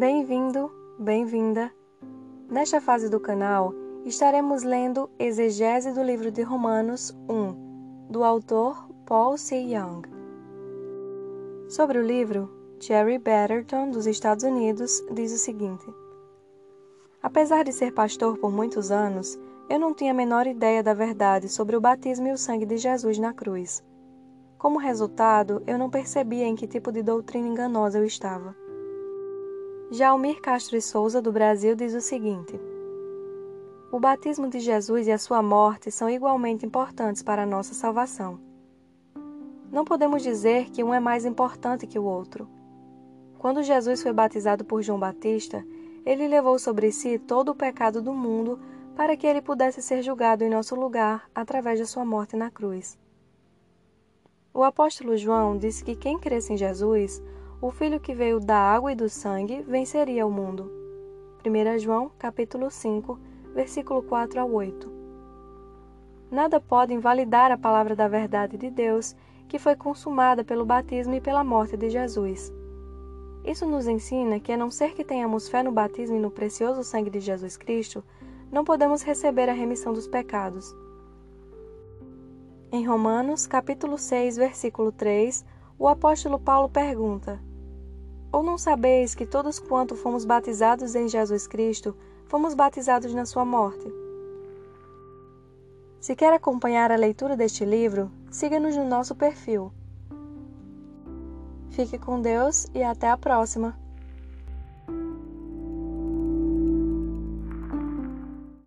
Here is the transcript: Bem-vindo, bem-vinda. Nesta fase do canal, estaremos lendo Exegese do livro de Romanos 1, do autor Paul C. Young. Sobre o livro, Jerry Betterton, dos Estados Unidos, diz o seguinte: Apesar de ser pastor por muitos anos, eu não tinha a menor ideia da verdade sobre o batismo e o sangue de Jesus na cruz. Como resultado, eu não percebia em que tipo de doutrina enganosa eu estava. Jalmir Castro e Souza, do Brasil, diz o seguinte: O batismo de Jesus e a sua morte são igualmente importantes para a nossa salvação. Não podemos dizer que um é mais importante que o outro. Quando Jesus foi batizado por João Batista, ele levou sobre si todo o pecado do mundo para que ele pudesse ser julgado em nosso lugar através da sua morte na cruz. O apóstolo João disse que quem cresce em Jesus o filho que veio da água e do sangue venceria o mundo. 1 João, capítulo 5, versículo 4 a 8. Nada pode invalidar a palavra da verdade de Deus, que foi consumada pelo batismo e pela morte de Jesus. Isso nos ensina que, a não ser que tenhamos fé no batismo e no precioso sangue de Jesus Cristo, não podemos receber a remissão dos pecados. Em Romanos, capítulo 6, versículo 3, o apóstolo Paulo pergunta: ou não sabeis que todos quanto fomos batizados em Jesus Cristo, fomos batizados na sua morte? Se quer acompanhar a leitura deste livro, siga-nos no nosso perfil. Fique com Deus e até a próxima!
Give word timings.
Bem-vindo, 0.00 0.72
bem-vinda. 0.98 1.70
Nesta 2.48 2.80
fase 2.80 3.10
do 3.10 3.20
canal, 3.20 3.74
estaremos 4.06 4.62
lendo 4.62 5.10
Exegese 5.18 5.92
do 5.92 6.02
livro 6.02 6.30
de 6.30 6.40
Romanos 6.40 7.14
1, 7.28 8.08
do 8.08 8.24
autor 8.24 8.88
Paul 9.04 9.36
C. 9.36 9.56
Young. 9.56 10.00
Sobre 11.68 11.98
o 11.98 12.02
livro, 12.02 12.50
Jerry 12.80 13.18
Betterton, 13.18 13.90
dos 13.90 14.06
Estados 14.06 14.42
Unidos, 14.42 15.04
diz 15.12 15.34
o 15.34 15.38
seguinte: 15.38 15.84
Apesar 17.22 17.62
de 17.62 17.72
ser 17.74 17.92
pastor 17.92 18.38
por 18.38 18.50
muitos 18.50 18.90
anos, 18.90 19.38
eu 19.68 19.78
não 19.78 19.92
tinha 19.92 20.12
a 20.12 20.16
menor 20.16 20.46
ideia 20.46 20.82
da 20.82 20.94
verdade 20.94 21.46
sobre 21.46 21.76
o 21.76 21.80
batismo 21.80 22.26
e 22.26 22.32
o 22.32 22.38
sangue 22.38 22.64
de 22.64 22.78
Jesus 22.78 23.18
na 23.18 23.34
cruz. 23.34 23.84
Como 24.56 24.78
resultado, 24.78 25.62
eu 25.66 25.76
não 25.76 25.90
percebia 25.90 26.46
em 26.46 26.56
que 26.56 26.66
tipo 26.66 26.90
de 26.90 27.02
doutrina 27.02 27.48
enganosa 27.48 27.98
eu 27.98 28.04
estava. 28.06 28.56
Jalmir 29.92 30.40
Castro 30.40 30.76
e 30.76 30.80
Souza, 30.80 31.20
do 31.20 31.32
Brasil, 31.32 31.74
diz 31.74 31.94
o 31.94 32.00
seguinte: 32.00 32.60
O 33.90 33.98
batismo 33.98 34.48
de 34.48 34.60
Jesus 34.60 35.08
e 35.08 35.10
a 35.10 35.18
sua 35.18 35.42
morte 35.42 35.90
são 35.90 36.08
igualmente 36.08 36.64
importantes 36.64 37.24
para 37.24 37.42
a 37.42 37.46
nossa 37.46 37.74
salvação. 37.74 38.38
Não 39.68 39.84
podemos 39.84 40.22
dizer 40.22 40.70
que 40.70 40.84
um 40.84 40.94
é 40.94 41.00
mais 41.00 41.24
importante 41.24 41.88
que 41.88 41.98
o 41.98 42.04
outro. 42.04 42.48
Quando 43.36 43.64
Jesus 43.64 44.00
foi 44.00 44.12
batizado 44.12 44.64
por 44.64 44.80
João 44.80 44.98
Batista, 44.98 45.66
ele 46.06 46.28
levou 46.28 46.56
sobre 46.56 46.92
si 46.92 47.18
todo 47.18 47.48
o 47.48 47.54
pecado 47.56 48.00
do 48.00 48.14
mundo 48.14 48.60
para 48.94 49.16
que 49.16 49.26
ele 49.26 49.42
pudesse 49.42 49.82
ser 49.82 50.02
julgado 50.02 50.44
em 50.44 50.50
nosso 50.50 50.76
lugar 50.76 51.28
através 51.34 51.80
da 51.80 51.86
sua 51.86 52.04
morte 52.04 52.36
na 52.36 52.48
cruz. 52.48 52.96
O 54.54 54.62
apóstolo 54.62 55.16
João 55.16 55.58
disse 55.58 55.82
que 55.82 55.96
quem 55.96 56.16
cresce 56.16 56.52
em 56.52 56.56
Jesus 56.56 57.20
o 57.60 57.70
filho 57.70 58.00
que 58.00 58.14
veio 58.14 58.40
da 58.40 58.56
água 58.56 58.92
e 58.92 58.94
do 58.94 59.08
sangue 59.08 59.62
venceria 59.62 60.26
o 60.26 60.30
mundo. 60.30 60.72
1 61.44 61.78
João, 61.78 62.10
capítulo 62.18 62.70
5, 62.70 63.18
versículo 63.54 64.02
4 64.02 64.40
a 64.40 64.44
8. 64.46 64.90
Nada 66.30 66.58
pode 66.58 66.94
invalidar 66.94 67.52
a 67.52 67.58
palavra 67.58 67.94
da 67.94 68.08
verdade 68.08 68.56
de 68.56 68.70
Deus, 68.70 69.14
que 69.46 69.58
foi 69.58 69.76
consumada 69.76 70.42
pelo 70.42 70.64
batismo 70.64 71.14
e 71.14 71.20
pela 71.20 71.44
morte 71.44 71.76
de 71.76 71.90
Jesus. 71.90 72.50
Isso 73.44 73.66
nos 73.66 73.86
ensina 73.86 74.40
que, 74.40 74.52
a 74.52 74.56
não 74.56 74.70
ser 74.70 74.94
que 74.94 75.04
tenhamos 75.04 75.48
fé 75.48 75.62
no 75.62 75.72
batismo 75.72 76.16
e 76.16 76.20
no 76.20 76.30
precioso 76.30 76.82
sangue 76.82 77.10
de 77.10 77.20
Jesus 77.20 77.58
Cristo, 77.58 78.02
não 78.50 78.64
podemos 78.64 79.02
receber 79.02 79.48
a 79.50 79.54
remissão 79.54 79.92
dos 79.92 80.06
pecados. 80.06 80.74
Em 82.72 82.86
Romanos, 82.86 83.46
capítulo 83.46 83.98
6, 83.98 84.36
versículo 84.36 84.92
3, 84.92 85.44
o 85.78 85.88
apóstolo 85.88 86.38
Paulo 86.38 86.68
pergunta: 86.68 87.40
ou 88.32 88.42
não 88.42 88.56
sabeis 88.56 89.14
que 89.14 89.26
todos 89.26 89.58
quanto 89.58 89.94
fomos 89.96 90.24
batizados 90.24 90.94
em 90.94 91.08
Jesus 91.08 91.46
Cristo, 91.46 91.96
fomos 92.26 92.54
batizados 92.54 93.12
na 93.12 93.26
sua 93.26 93.44
morte? 93.44 93.92
Se 96.00 96.16
quer 96.16 96.32
acompanhar 96.32 96.90
a 96.90 96.96
leitura 96.96 97.36
deste 97.36 97.64
livro, 97.64 98.10
siga-nos 98.30 98.76
no 98.76 98.88
nosso 98.88 99.14
perfil. 99.14 99.72
Fique 101.70 101.98
com 101.98 102.20
Deus 102.20 102.66
e 102.74 102.82
até 102.82 103.10
a 103.10 103.16
próxima! 103.16 103.78